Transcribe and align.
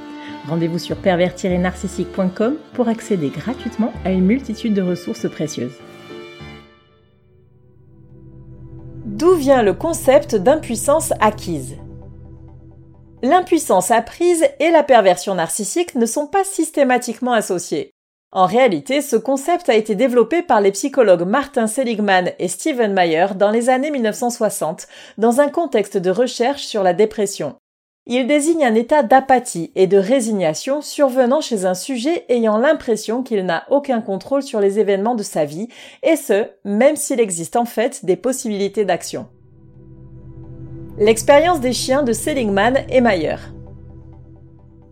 Rendez-vous 0.48 0.80
sur 0.80 0.96
pervers-narcissique.com 0.96 2.56
pour 2.74 2.88
accéder 2.88 3.28
gratuitement 3.30 3.92
à 4.06 4.12
une 4.12 4.26
multitude 4.26 4.74
de 4.74 4.82
ressources 4.82 5.30
précieuses. 5.30 5.78
D'où 9.06 9.34
vient 9.34 9.64
le 9.64 9.74
concept 9.74 10.36
d'impuissance 10.36 11.12
acquise? 11.20 11.76
L'impuissance 13.22 13.92
apprise 13.92 14.46
et 14.60 14.72
la 14.72 14.82
perversion 14.82 15.36
narcissique 15.36 15.96
ne 15.96 16.06
sont 16.06 16.28
pas 16.28 16.46
systématiquement 16.46 17.34
associées. 17.34 17.92
En 18.32 18.46
réalité, 18.46 19.02
ce 19.02 19.18
concept 19.18 19.68
a 19.68 19.76
été 19.76 19.96
développé 19.96 20.42
par 20.42 20.62
les 20.62 20.72
psychologues 20.72 21.28
Martin 21.28 21.68
Seligman 21.68 22.32
et 22.40 22.48
Stephen 22.48 22.94
Meyer 22.94 23.28
dans 23.36 23.52
les 23.52 23.70
années 23.70 23.92
1960 23.92 24.88
dans 25.18 25.42
un 25.42 25.50
contexte 25.50 25.98
de 25.98 26.12
recherche 26.12 26.64
sur 26.64 26.82
la 26.82 26.94
dépression. 26.94 27.56
Il 28.06 28.26
désigne 28.26 28.66
un 28.66 28.76
état 28.76 29.04
d'apathie 29.04 29.72
et 29.76 29.86
de 29.86 29.98
résignation 29.98 30.82
survenant 30.82 31.42
chez 31.42 31.66
un 31.66 31.74
sujet 31.74 32.26
ayant 32.30 32.58
l'impression 32.58 33.22
qu'il 33.22 33.46
n'a 33.46 33.66
aucun 33.70 34.00
contrôle 34.00 34.44
sur 34.44 34.62
les 34.62 34.80
événements 34.80 35.16
de 35.16 35.24
sa 35.24 35.44
vie, 35.44 35.68
et 36.04 36.16
ce, 36.16 36.48
même 36.64 36.96
s'il 36.96 37.20
existe 37.20 37.58
en 37.58 37.66
fait 37.66 38.06
des 38.06 38.16
possibilités 38.16 38.86
d'action. 38.86 39.28
L'expérience 41.02 41.62
des 41.62 41.72
chiens 41.72 42.04
de 42.04 42.12
Seligman 42.12 42.84
et 42.90 43.00
Mayer. 43.00 43.38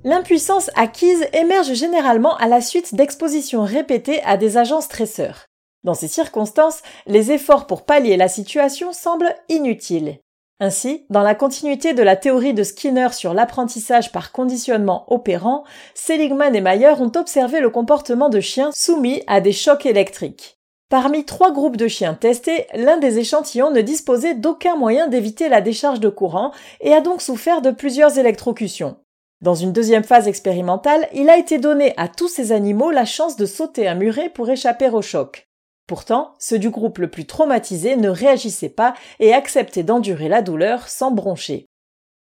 L'impuissance 0.05 0.71
acquise 0.75 1.27
émerge 1.33 1.73
généralement 1.73 2.37
à 2.37 2.47
la 2.47 2.61
suite 2.61 2.95
d'expositions 2.95 3.65
répétées 3.65 4.23
à 4.23 4.37
des 4.37 4.55
agents 4.55 4.79
stresseurs. 4.79 5.47
Dans 5.83 5.95
ces 5.95 6.07
circonstances, 6.07 6.81
les 7.07 7.33
efforts 7.33 7.67
pour 7.67 7.83
pallier 7.83 8.15
la 8.15 8.29
situation 8.29 8.93
semblent 8.93 9.35
inutiles. 9.49 10.19
Ainsi, 10.61 11.05
dans 11.09 11.23
la 11.23 11.35
continuité 11.35 11.93
de 11.93 12.03
la 12.03 12.15
théorie 12.15 12.53
de 12.53 12.63
Skinner 12.63 13.09
sur 13.11 13.33
l'apprentissage 13.33 14.13
par 14.13 14.31
conditionnement 14.31 15.11
opérant, 15.13 15.65
Seligman 15.93 16.55
et 16.55 16.61
Mayer 16.61 16.93
ont 17.01 17.11
observé 17.17 17.59
le 17.59 17.69
comportement 17.69 18.29
de 18.29 18.39
chiens 18.39 18.71
soumis 18.73 19.23
à 19.27 19.41
des 19.41 19.51
chocs 19.51 19.85
électriques. 19.85 20.56
Parmi 20.89 21.25
trois 21.25 21.51
groupes 21.51 21.75
de 21.75 21.89
chiens 21.89 22.13
testés, 22.13 22.65
l'un 22.73 22.97
des 22.97 23.19
échantillons 23.19 23.71
ne 23.71 23.81
disposait 23.81 24.35
d'aucun 24.35 24.77
moyen 24.77 25.09
d'éviter 25.09 25.49
la 25.49 25.59
décharge 25.59 25.99
de 25.99 26.07
courant 26.07 26.53
et 26.79 26.93
a 26.93 27.01
donc 27.01 27.21
souffert 27.21 27.61
de 27.61 27.71
plusieurs 27.71 28.17
électrocutions. 28.17 28.95
Dans 29.41 29.53
une 29.53 29.73
deuxième 29.73 30.05
phase 30.05 30.29
expérimentale, 30.29 31.09
il 31.13 31.29
a 31.29 31.37
été 31.37 31.57
donné 31.57 31.93
à 31.97 32.07
tous 32.07 32.29
ces 32.29 32.53
animaux 32.53 32.89
la 32.89 33.03
chance 33.03 33.35
de 33.35 33.45
sauter 33.45 33.85
un 33.87 33.95
muret 33.95 34.29
pour 34.29 34.49
échapper 34.49 34.87
au 34.89 35.01
choc. 35.01 35.47
Pourtant, 35.87 36.33
ceux 36.39 36.57
du 36.57 36.69
groupe 36.69 36.99
le 36.99 37.09
plus 37.09 37.25
traumatisé 37.25 37.97
ne 37.97 38.09
réagissaient 38.09 38.69
pas 38.69 38.93
et 39.19 39.33
acceptaient 39.33 39.83
d'endurer 39.83 40.29
la 40.29 40.41
douleur 40.41 40.87
sans 40.87 41.11
broncher. 41.11 41.65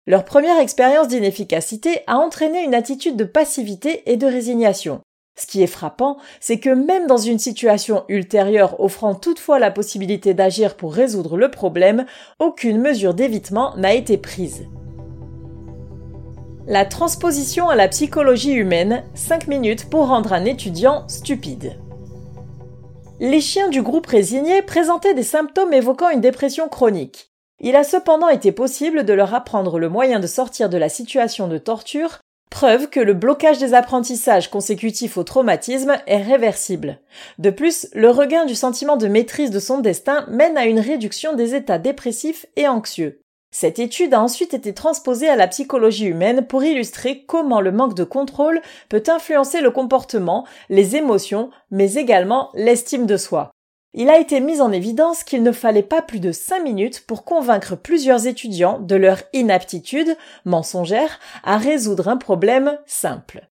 Leur 0.06 0.26
première 0.26 0.58
expérience 0.58 1.08
d'inefficacité 1.08 2.00
a 2.06 2.18
entraîné 2.18 2.62
une 2.62 2.74
attitude 2.74 3.16
de 3.16 3.24
passivité 3.24 4.02
et 4.10 4.16
de 4.16 4.26
résignation. 4.26 5.00
Ce 5.36 5.46
qui 5.46 5.62
est 5.62 5.66
frappant, 5.66 6.18
c'est 6.38 6.58
que 6.58 6.70
même 6.70 7.06
dans 7.06 7.16
une 7.16 7.38
situation 7.38 8.04
ultérieure 8.08 8.80
offrant 8.80 9.14
toutefois 9.14 9.58
la 9.58 9.70
possibilité 9.70 10.34
d'agir 10.34 10.76
pour 10.76 10.92
résoudre 10.92 11.36
le 11.36 11.50
problème, 11.50 12.04
aucune 12.38 12.80
mesure 12.80 13.14
d'évitement 13.14 13.74
n'a 13.76 13.94
été 13.94 14.18
prise. 14.18 14.66
La 16.66 16.84
transposition 16.84 17.68
à 17.68 17.74
la 17.74 17.88
psychologie 17.88 18.52
humaine, 18.52 19.02
5 19.14 19.48
minutes 19.48 19.88
pour 19.88 20.08
rendre 20.08 20.32
un 20.32 20.44
étudiant 20.44 21.08
stupide. 21.08 21.78
Les 23.18 23.40
chiens 23.40 23.68
du 23.68 23.82
groupe 23.82 24.06
résigné 24.06 24.62
présentaient 24.62 25.14
des 25.14 25.22
symptômes 25.22 25.72
évoquant 25.72 26.10
une 26.10 26.20
dépression 26.20 26.68
chronique. 26.68 27.30
Il 27.60 27.76
a 27.76 27.84
cependant 27.84 28.28
été 28.28 28.52
possible 28.52 29.04
de 29.04 29.12
leur 29.12 29.34
apprendre 29.34 29.78
le 29.78 29.88
moyen 29.88 30.20
de 30.20 30.26
sortir 30.26 30.68
de 30.70 30.78
la 30.78 30.88
situation 30.88 31.48
de 31.48 31.58
torture 31.58 32.20
Preuve 32.50 32.90
que 32.90 33.00
le 33.00 33.14
blocage 33.14 33.58
des 33.58 33.74
apprentissages 33.74 34.50
consécutifs 34.50 35.16
au 35.16 35.22
traumatisme 35.22 35.96
est 36.06 36.22
réversible. 36.22 36.98
De 37.38 37.50
plus, 37.50 37.88
le 37.94 38.10
regain 38.10 38.44
du 38.44 38.56
sentiment 38.56 38.96
de 38.96 39.06
maîtrise 39.06 39.50
de 39.50 39.60
son 39.60 39.78
destin 39.78 40.26
mène 40.28 40.58
à 40.58 40.66
une 40.66 40.80
réduction 40.80 41.34
des 41.34 41.54
états 41.54 41.78
dépressifs 41.78 42.46
et 42.56 42.68
anxieux. 42.68 43.22
Cette 43.52 43.78
étude 43.78 44.14
a 44.14 44.20
ensuite 44.20 44.52
été 44.52 44.74
transposée 44.74 45.28
à 45.28 45.36
la 45.36 45.48
psychologie 45.48 46.06
humaine 46.06 46.46
pour 46.46 46.62
illustrer 46.62 47.24
comment 47.26 47.60
le 47.60 47.72
manque 47.72 47.94
de 47.94 48.04
contrôle 48.04 48.60
peut 48.88 49.02
influencer 49.08 49.60
le 49.60 49.70
comportement, 49.70 50.46
les 50.68 50.96
émotions, 50.96 51.50
mais 51.70 51.94
également 51.94 52.50
l'estime 52.54 53.06
de 53.06 53.16
soi. 53.16 53.50
Il 53.92 54.08
a 54.08 54.18
été 54.18 54.38
mis 54.38 54.60
en 54.60 54.70
évidence 54.70 55.24
qu'il 55.24 55.42
ne 55.42 55.50
fallait 55.50 55.82
pas 55.82 56.00
plus 56.00 56.20
de 56.20 56.30
5 56.30 56.62
minutes 56.62 57.04
pour 57.06 57.24
convaincre 57.24 57.74
plusieurs 57.74 58.28
étudiants 58.28 58.78
de 58.78 58.94
leur 58.94 59.22
inaptitude, 59.32 60.16
mensongère, 60.44 61.18
à 61.42 61.58
résoudre 61.58 62.08
un 62.08 62.16
problème 62.16 62.78
simple. 62.86 63.48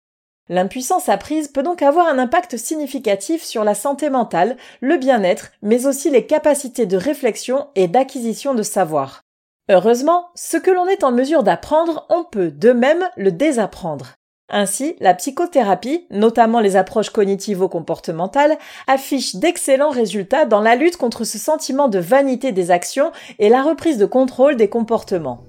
L'impuissance 0.48 1.08
apprise 1.08 1.48
peut 1.48 1.64
donc 1.64 1.82
avoir 1.82 2.06
un 2.06 2.18
impact 2.18 2.56
significatif 2.56 3.42
sur 3.42 3.64
la 3.64 3.74
santé 3.74 4.10
mentale, 4.10 4.56
le 4.80 4.96
bien-être, 4.96 5.50
mais 5.60 5.86
aussi 5.86 6.08
les 6.08 6.24
capacités 6.24 6.86
de 6.86 6.96
réflexion 6.96 7.66
et 7.74 7.88
d'acquisition 7.88 8.54
de 8.54 8.62
savoir. 8.62 9.22
Heureusement, 9.68 10.28
ce 10.34 10.56
que 10.56 10.70
l'on 10.70 10.86
est 10.86 11.04
en 11.04 11.12
mesure 11.12 11.42
d'apprendre, 11.42 12.06
on 12.08 12.24
peut 12.24 12.50
de 12.50 12.72
même 12.72 13.08
le 13.16 13.32
désapprendre. 13.32 14.14
Ainsi, 14.50 14.96
la 15.00 15.12
psychothérapie, 15.12 16.06
notamment 16.10 16.60
les 16.60 16.76
approches 16.76 17.10
cognitivo-comportementales, 17.10 18.56
affiche 18.86 19.36
d'excellents 19.36 19.90
résultats 19.90 20.46
dans 20.46 20.62
la 20.62 20.74
lutte 20.74 20.96
contre 20.96 21.24
ce 21.24 21.36
sentiment 21.36 21.88
de 21.88 21.98
vanité 21.98 22.52
des 22.52 22.70
actions 22.70 23.12
et 23.38 23.50
la 23.50 23.62
reprise 23.62 23.98
de 23.98 24.06
contrôle 24.06 24.56
des 24.56 24.68
comportements. 24.70 25.44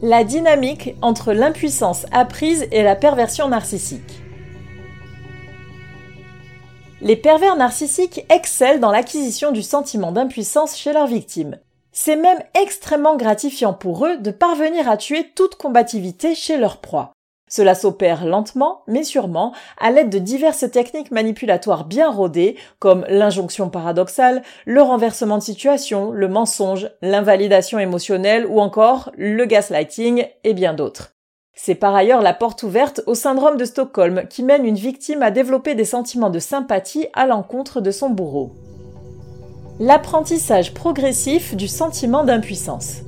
La 0.00 0.24
dynamique 0.24 0.94
entre 1.02 1.34
l'impuissance 1.34 2.06
apprise 2.12 2.66
et 2.72 2.82
la 2.82 2.96
perversion 2.96 3.48
narcissique. 3.48 4.22
Les 7.02 7.16
pervers 7.16 7.56
narcissiques 7.56 8.24
excellent 8.30 8.80
dans 8.80 8.90
l'acquisition 8.90 9.52
du 9.52 9.62
sentiment 9.62 10.12
d'impuissance 10.12 10.78
chez 10.78 10.94
leurs 10.94 11.06
victimes. 11.06 11.58
C'est 11.98 12.16
même 12.16 12.42
extrêmement 12.62 13.16
gratifiant 13.16 13.72
pour 13.72 14.04
eux 14.04 14.18
de 14.18 14.30
parvenir 14.30 14.86
à 14.86 14.98
tuer 14.98 15.30
toute 15.34 15.54
combativité 15.54 16.34
chez 16.34 16.58
leur 16.58 16.76
proie. 16.82 17.12
Cela 17.48 17.74
s'opère 17.74 18.26
lentement, 18.26 18.82
mais 18.86 19.02
sûrement, 19.02 19.54
à 19.80 19.90
l'aide 19.90 20.10
de 20.10 20.18
diverses 20.18 20.70
techniques 20.70 21.10
manipulatoires 21.10 21.86
bien 21.86 22.10
rodées, 22.10 22.58
comme 22.80 23.06
l'injonction 23.08 23.70
paradoxale, 23.70 24.42
le 24.66 24.82
renversement 24.82 25.38
de 25.38 25.42
situation, 25.42 26.10
le 26.10 26.28
mensonge, 26.28 26.90
l'invalidation 27.00 27.78
émotionnelle 27.78 28.46
ou 28.46 28.60
encore 28.60 29.10
le 29.16 29.46
gaslighting 29.46 30.26
et 30.44 30.52
bien 30.52 30.74
d'autres. 30.74 31.14
C'est 31.54 31.74
par 31.74 31.94
ailleurs 31.94 32.20
la 32.20 32.34
porte 32.34 32.62
ouverte 32.62 33.00
au 33.06 33.14
syndrome 33.14 33.56
de 33.56 33.64
Stockholm 33.64 34.28
qui 34.28 34.42
mène 34.42 34.66
une 34.66 34.76
victime 34.76 35.22
à 35.22 35.30
développer 35.30 35.74
des 35.74 35.86
sentiments 35.86 36.30
de 36.30 36.40
sympathie 36.40 37.06
à 37.14 37.26
l'encontre 37.26 37.80
de 37.80 37.90
son 37.90 38.10
bourreau. 38.10 38.52
L'apprentissage 39.78 40.72
progressif 40.72 41.54
du 41.54 41.68
sentiment 41.68 42.24
d'impuissance. 42.24 43.02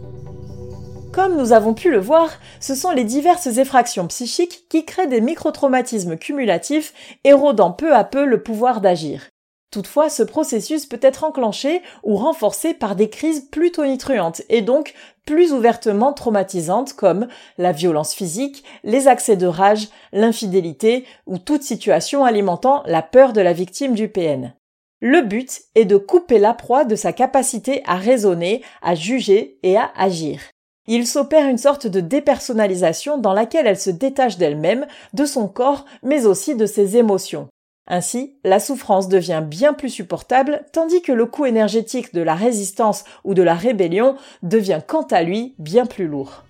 Comme 1.15 1.39
nous 1.39 1.55
avons 1.55 1.73
pu 1.73 1.91
le 1.91 1.99
voir, 1.99 2.29
ce 2.61 2.75
sont 2.75 2.91
les 2.91 3.05
diverses 3.05 3.47
effractions 3.57 4.07
psychiques 4.07 4.69
qui 4.69 4.85
créent 4.85 5.07
des 5.07 5.23
microtraumatismes 5.23 6.19
cumulatifs, 6.19 6.93
érodant 7.25 7.73
peu 7.73 7.95
à 7.95 8.05
peu 8.05 8.27
le 8.27 8.43
pouvoir 8.43 8.83
d'agir. 8.83 9.31
Toutefois, 9.71 10.11
ce 10.11 10.23
processus 10.23 10.85
peut 10.85 11.01
être 11.01 11.25
enclenché 11.25 11.81
ou 12.03 12.17
renforcé 12.17 12.75
par 12.75 12.97
des 12.97 13.09
crises 13.09 13.49
plus 13.51 13.73
tonitruantes 13.73 14.43
et 14.51 14.61
donc 14.61 14.93
plus 15.25 15.55
ouvertement 15.55 16.13
traumatisantes 16.13 16.93
comme 16.93 17.29
la 17.57 17.73
violence 17.73 18.13
physique, 18.13 18.63
les 18.85 19.09
accès 19.09 19.37
de 19.37 19.47
rage, 19.47 19.89
l'infidélité 20.13 21.07
ou 21.27 21.39
toute 21.39 21.63
situation 21.63 22.27
alimentant 22.27 22.83
la 22.85 23.01
peur 23.01 23.33
de 23.33 23.41
la 23.41 23.55
victime 23.55 23.95
du 23.95 24.09
PN. 24.09 24.53
Le 25.01 25.23
but 25.23 25.63
est 25.77 25.85
de 25.85 25.97
couper 25.97 26.41
la 26.41 26.55
proie 26.55 26.85
de 26.85 26.97
sa 26.97 27.13
capacité 27.13 27.83
à 27.87 27.95
raisonner, 27.95 28.63
à 28.83 28.97
juger 28.97 29.59
et 29.63 29.77
à 29.77 29.91
agir. 29.97 30.41
Il 30.89 31.07
s'opère 31.07 31.49
une 31.49 31.59
sorte 31.59 31.87
de 31.87 32.01
dépersonnalisation 32.01 33.19
dans 33.19 33.33
laquelle 33.33 33.67
elle 33.69 33.79
se 33.79 33.91
détache 33.91 34.39
d'elle-même, 34.39 34.87
de 35.13 35.25
son 35.25 35.47
corps, 35.47 35.85
mais 36.03 36.27
aussi 36.27 36.57
de 36.57 36.67
ses 36.67 36.97
émotions. 36.97 37.47
Ainsi, 37.87 38.39
la 38.43 38.59
souffrance 38.59 39.09
devient 39.09 39.43
bien 39.45 39.73
plus 39.73 39.89
supportable, 39.89 40.65
tandis 40.73 41.01
que 41.01 41.13
le 41.13 41.27
coût 41.27 41.47
énergétique 41.47 42.13
de 42.13 42.21
la 42.21 42.35
résistance 42.35 43.05
ou 43.23 43.35
de 43.35 43.43
la 43.43 43.55
rébellion 43.55 44.17
devient 44.43 44.81
quant 44.87 45.07
à 45.11 45.23
lui 45.23 45.55
bien 45.59 45.87
plus 45.87 46.09
lourd. 46.09 46.45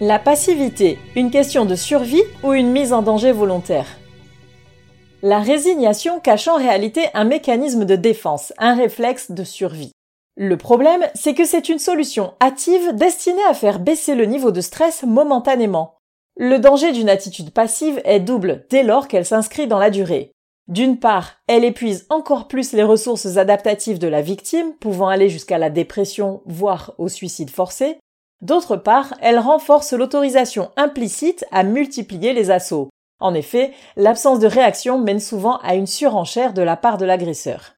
La 0.00 0.18
passivité, 0.18 0.98
une 1.14 1.30
question 1.30 1.66
de 1.66 1.76
survie 1.76 2.24
ou 2.42 2.52
une 2.52 2.72
mise 2.72 2.92
en 2.92 3.02
danger 3.02 3.30
volontaire? 3.30 3.86
La 5.24 5.38
résignation 5.38 6.18
cache 6.18 6.48
en 6.48 6.56
réalité 6.56 7.06
un 7.14 7.22
mécanisme 7.22 7.84
de 7.84 7.94
défense, 7.94 8.52
un 8.58 8.74
réflexe 8.74 9.30
de 9.30 9.44
survie. 9.44 9.92
Le 10.36 10.56
problème, 10.56 11.04
c'est 11.14 11.34
que 11.34 11.44
c'est 11.44 11.68
une 11.68 11.78
solution 11.78 12.34
hâtive 12.42 12.96
destinée 12.96 13.44
à 13.48 13.54
faire 13.54 13.78
baisser 13.78 14.16
le 14.16 14.24
niveau 14.24 14.50
de 14.50 14.60
stress 14.60 15.04
momentanément. 15.04 15.94
Le 16.36 16.58
danger 16.58 16.90
d'une 16.90 17.08
attitude 17.08 17.52
passive 17.52 18.00
est 18.04 18.18
double 18.18 18.66
dès 18.68 18.82
lors 18.82 19.06
qu'elle 19.06 19.24
s'inscrit 19.24 19.68
dans 19.68 19.78
la 19.78 19.90
durée. 19.90 20.32
D'une 20.66 20.98
part, 20.98 21.36
elle 21.46 21.64
épuise 21.64 22.06
encore 22.08 22.48
plus 22.48 22.72
les 22.72 22.82
ressources 22.82 23.36
adaptatives 23.36 24.00
de 24.00 24.08
la 24.08 24.22
victime, 24.22 24.72
pouvant 24.80 25.08
aller 25.08 25.28
jusqu'à 25.28 25.58
la 25.58 25.70
dépression, 25.70 26.42
voire 26.46 26.94
au 26.98 27.08
suicide 27.08 27.50
forcé. 27.50 27.98
D'autre 28.40 28.76
part, 28.76 29.14
elle 29.20 29.38
renforce 29.38 29.92
l'autorisation 29.92 30.72
implicite 30.76 31.44
à 31.52 31.62
multiplier 31.62 32.32
les 32.32 32.50
assauts. 32.50 32.88
En 33.22 33.34
effet, 33.34 33.70
l'absence 33.96 34.40
de 34.40 34.48
réaction 34.48 34.98
mène 34.98 35.20
souvent 35.20 35.58
à 35.58 35.76
une 35.76 35.86
surenchère 35.86 36.52
de 36.52 36.62
la 36.62 36.76
part 36.76 36.98
de 36.98 37.04
l'agresseur. 37.04 37.74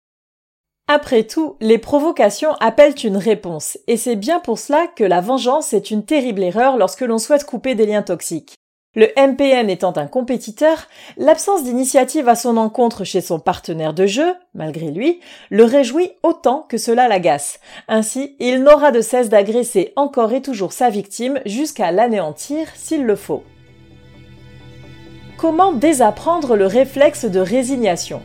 Après 0.89 1.25
tout, 1.25 1.57
les 1.61 1.77
provocations 1.77 2.55
appellent 2.61 2.97
une 3.05 3.19
réponse, 3.19 3.79
et 3.87 3.99
c'est 3.99 4.17
bien 4.17 4.41
pour 4.41 4.59
cela 4.59 4.87
que 4.87 5.05
la 5.05 5.21
vengeance 5.21 5.75
est 5.75 5.91
une 5.91 6.05
terrible 6.05 6.43
erreur 6.43 6.79
lorsque 6.79 7.03
l'on 7.03 7.19
souhaite 7.19 7.45
couper 7.45 7.75
des 7.75 7.85
liens 7.85 8.03
toxiques. 8.03 8.55
Le 8.95 9.09
MPN 9.19 9.69
étant 9.69 9.95
un 9.97 10.07
compétiteur, 10.07 10.87
l'absence 11.19 11.65
d'initiative 11.65 12.29
à 12.29 12.37
son 12.37 12.57
encontre 12.57 13.05
chez 13.05 13.21
son 13.21 13.39
partenaire 13.39 13.93
de 13.93 14.07
jeu, 14.07 14.35
malgré 14.55 14.91
lui, 14.91 15.21
le 15.51 15.65
réjouit 15.65 16.13
autant 16.23 16.65
que 16.69 16.79
cela 16.79 17.07
l'agace. 17.09 17.61
Ainsi, 17.89 18.35
il 18.39 18.63
n'aura 18.63 18.93
de 18.93 19.03
cesse 19.03 19.29
d'agresser 19.29 19.93
encore 19.97 20.33
et 20.33 20.43
toujours 20.43 20.73
sa 20.73 20.89
victime 20.89 21.41
jusqu'à 21.45 21.93
l'anéantir 21.93 22.69
s'il 22.77 23.05
le 23.05 23.17
faut. 23.17 23.43
Comment 25.47 25.75
désapprendre 25.75 26.57
le 26.57 26.67
réflexe 26.67 27.27
de 27.27 27.39
résignation 27.39 28.23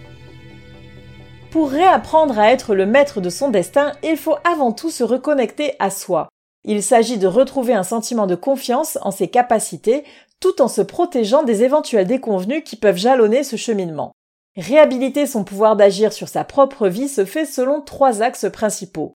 pour 1.51 1.69
réapprendre 1.69 2.39
à 2.39 2.49
être 2.49 2.73
le 2.73 2.85
maître 2.85 3.19
de 3.19 3.29
son 3.29 3.49
destin, 3.49 3.91
il 4.03 4.15
faut 4.15 4.37
avant 4.49 4.71
tout 4.71 4.89
se 4.89 5.03
reconnecter 5.03 5.73
à 5.79 5.89
soi. 5.89 6.29
Il 6.63 6.81
s'agit 6.81 7.17
de 7.17 7.27
retrouver 7.27 7.73
un 7.73 7.83
sentiment 7.83 8.25
de 8.25 8.35
confiance 8.35 8.97
en 9.01 9.11
ses 9.11 9.27
capacités 9.27 10.05
tout 10.39 10.61
en 10.61 10.69
se 10.69 10.81
protégeant 10.81 11.43
des 11.43 11.63
éventuels 11.63 12.07
déconvenus 12.07 12.63
qui 12.63 12.77
peuvent 12.77 12.95
jalonner 12.95 13.43
ce 13.43 13.57
cheminement. 13.57 14.13
Réhabiliter 14.55 15.25
son 15.25 15.43
pouvoir 15.43 15.75
d'agir 15.75 16.13
sur 16.13 16.29
sa 16.29 16.45
propre 16.45 16.87
vie 16.87 17.09
se 17.09 17.25
fait 17.25 17.45
selon 17.45 17.81
trois 17.81 18.21
axes 18.21 18.49
principaux. 18.49 19.11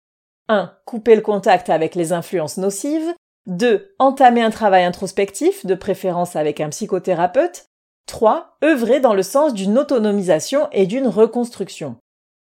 1. 0.48 0.72
Couper 0.86 1.16
le 1.16 1.20
contact 1.20 1.68
avec 1.68 1.94
les 1.94 2.14
influences 2.14 2.56
nocives. 2.56 3.14
2. 3.44 3.94
Entamer 3.98 4.40
un 4.40 4.50
travail 4.50 4.84
introspectif, 4.84 5.66
de 5.66 5.74
préférence 5.74 6.34
avec 6.34 6.62
un 6.62 6.70
psychothérapeute. 6.70 7.66
3. 8.10 8.56
Œuvrer 8.64 8.98
dans 8.98 9.14
le 9.14 9.22
sens 9.22 9.54
d'une 9.54 9.78
autonomisation 9.78 10.68
et 10.72 10.86
d'une 10.86 11.06
reconstruction. 11.06 11.94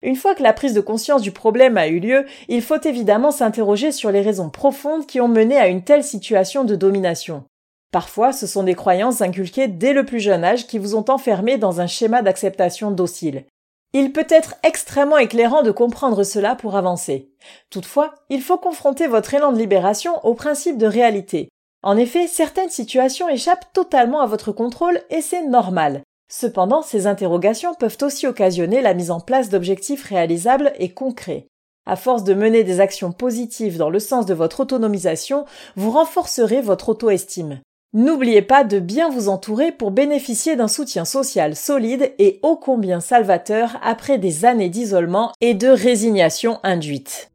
Une 0.01 0.17
fois 0.17 0.35
que 0.35 0.43
la 0.43 0.51
prise 0.51 0.73
de 0.73 0.81
conscience 0.81 1.21
du 1.21 1.31
problème 1.31 1.77
a 1.77 1.87
eu 1.87 1.99
lieu, 1.99 2.25
il 2.49 2.61
faut 2.61 2.81
évidemment 2.81 3.31
s'interroger 3.31 3.93
sur 3.93 4.11
les 4.11 4.21
raisons 4.21 4.49
profondes 4.49 5.07
qui 5.07 5.21
ont 5.21 5.29
mené 5.29 5.57
à 5.57 5.69
une 5.69 5.81
telle 5.81 6.03
situation 6.03 6.65
de 6.65 6.75
domination. 6.75 7.45
Parfois, 7.93 8.33
ce 8.33 8.47
sont 8.47 8.63
des 8.63 8.75
croyances 8.75 9.21
inculquées 9.21 9.69
dès 9.69 9.93
le 9.93 10.05
plus 10.05 10.19
jeune 10.19 10.43
âge 10.43 10.67
qui 10.67 10.77
vous 10.77 10.93
ont 10.93 11.05
enfermé 11.09 11.57
dans 11.57 11.79
un 11.79 11.87
schéma 11.87 12.21
d'acceptation 12.21 12.91
docile. 12.91 13.45
Il 13.93 14.11
peut 14.11 14.27
être 14.29 14.55
extrêmement 14.61 15.17
éclairant 15.17 15.63
de 15.63 15.71
comprendre 15.71 16.23
cela 16.23 16.55
pour 16.55 16.75
avancer. 16.75 17.31
Toutefois, 17.69 18.13
il 18.29 18.41
faut 18.41 18.57
confronter 18.57 19.07
votre 19.07 19.33
élan 19.33 19.53
de 19.53 19.57
libération 19.57 20.19
au 20.25 20.33
principe 20.33 20.77
de 20.77 20.85
réalité. 20.85 21.47
En 21.85 21.97
effet, 21.97 22.25
certaines 22.25 22.71
situations 22.71 23.29
échappent 23.29 23.71
totalement 23.71 24.21
à 24.21 24.25
votre 24.25 24.51
contrôle 24.51 24.99
et 25.11 25.21
c'est 25.21 25.45
normal. 25.45 26.01
Cependant, 26.27 26.81
ces 26.81 27.05
interrogations 27.05 27.75
peuvent 27.75 27.99
aussi 28.01 28.25
occasionner 28.25 28.81
la 28.81 28.95
mise 28.95 29.11
en 29.11 29.19
place 29.19 29.49
d'objectifs 29.49 30.03
réalisables 30.03 30.73
et 30.79 30.89
concrets. 30.89 31.45
À 31.85 31.95
force 31.95 32.23
de 32.23 32.33
mener 32.33 32.63
des 32.63 32.79
actions 32.79 33.11
positives 33.11 33.77
dans 33.77 33.91
le 33.91 33.99
sens 33.99 34.25
de 34.25 34.33
votre 34.33 34.61
autonomisation, 34.61 35.45
vous 35.75 35.91
renforcerez 35.91 36.61
votre 36.61 36.89
auto-estime. 36.89 37.59
N'oubliez 37.93 38.41
pas 38.41 38.63
de 38.63 38.79
bien 38.79 39.11
vous 39.11 39.29
entourer 39.29 39.71
pour 39.71 39.91
bénéficier 39.91 40.55
d'un 40.55 40.67
soutien 40.67 41.05
social 41.05 41.55
solide 41.55 42.13
et 42.17 42.39
ô 42.41 42.55
combien 42.55 42.99
salvateur 42.99 43.77
après 43.83 44.17
des 44.17 44.43
années 44.45 44.69
d'isolement 44.69 45.33
et 45.39 45.53
de 45.53 45.67
résignation 45.67 46.57
induite. 46.63 47.29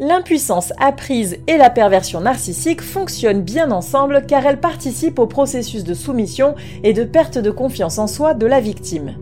L'impuissance 0.00 0.72
apprise 0.78 1.38
et 1.48 1.56
la 1.56 1.70
perversion 1.70 2.20
narcissique 2.20 2.82
fonctionnent 2.82 3.42
bien 3.42 3.72
ensemble 3.72 4.22
car 4.28 4.46
elles 4.46 4.60
participent 4.60 5.18
au 5.18 5.26
processus 5.26 5.82
de 5.82 5.92
soumission 5.92 6.54
et 6.84 6.92
de 6.92 7.02
perte 7.02 7.36
de 7.36 7.50
confiance 7.50 7.98
en 7.98 8.06
soi 8.06 8.34
de 8.34 8.46
la 8.46 8.60
victime. 8.60 9.16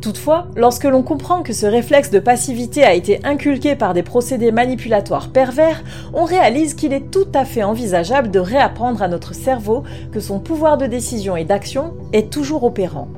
Toutefois, 0.00 0.46
lorsque 0.56 0.84
l'on 0.84 1.02
comprend 1.02 1.42
que 1.42 1.52
ce 1.52 1.66
réflexe 1.66 2.10
de 2.10 2.18
passivité 2.18 2.82
a 2.82 2.94
été 2.94 3.20
inculqué 3.24 3.76
par 3.76 3.92
des 3.92 4.02
procédés 4.02 4.52
manipulatoires 4.52 5.28
pervers, 5.28 5.84
on 6.14 6.24
réalise 6.24 6.72
qu'il 6.72 6.94
est 6.94 7.10
tout 7.10 7.28
à 7.34 7.44
fait 7.44 7.62
envisageable 7.62 8.30
de 8.30 8.38
réapprendre 8.38 9.02
à 9.02 9.08
notre 9.08 9.34
cerveau 9.34 9.82
que 10.12 10.20
son 10.20 10.38
pouvoir 10.38 10.78
de 10.78 10.86
décision 10.86 11.36
et 11.36 11.44
d'action 11.44 11.92
est 12.14 12.30
toujours 12.32 12.64
opérant. 12.64 13.08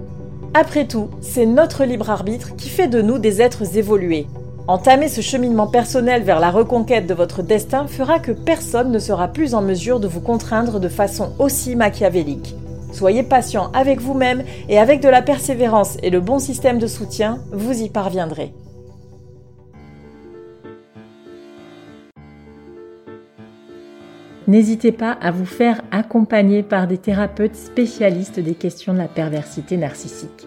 Après 0.53 0.87
tout, 0.87 1.11
c'est 1.21 1.47
notre 1.47 1.85
libre 1.85 2.11
arbitre 2.11 2.57
qui 2.57 2.69
fait 2.69 2.89
de 2.89 3.03
nous 3.03 3.19
des 3.19 3.41
êtres 3.41 3.77
évolués, 3.77 4.27
Entamer 4.69 5.09
ce 5.09 5.23
cheminement 5.23 5.67
personnel 5.67 6.25
vers 6.25 6.41
la 6.41 6.51
reconquête 6.51 7.07
de 7.07 7.15
votre 7.15 7.43
destin 7.43 7.87
fera 7.87 8.19
que 8.19 8.33
personne 8.33 8.93
ne 8.93 8.99
sera 8.99 9.29
plus 9.29 9.55
en 9.55 9.63
mesure 9.63 9.99
de 9.99 10.07
vous 10.07 10.21
contraindre 10.21 10.79
de 10.79 10.91
façon 10.91 11.33
aussi 11.39 11.75
machiavélique. 11.75 12.55
Soyez 12.93 13.23
patient 13.23 13.71
avec 13.73 13.99
vous-même 13.99 14.45
et 14.69 14.79
avec 14.79 15.01
de 15.01 15.09
la 15.09 15.23
persévérance 15.23 15.97
et 16.03 16.11
le 16.11 16.21
bon 16.21 16.39
système 16.39 16.79
de 16.79 16.87
soutien, 16.87 17.39
vous 17.51 17.81
y 17.81 17.89
parviendrez. 17.89 18.53
N'hésitez 24.47 24.93
pas 24.93 25.13
à 25.13 25.31
vous 25.31 25.47
faire 25.47 25.81
accompagner 25.93 26.63
par 26.63 26.87
des 26.87 26.99
thérapeutes 26.99 27.57
spécialistes 27.57 28.39
des 28.39 28.55
questions 28.55 28.93
de 28.93 28.99
la 28.99 29.09
perversité 29.09 29.79
narcissique. 29.79 30.47